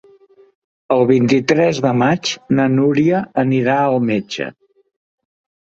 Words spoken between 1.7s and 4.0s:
de maig na Núria irà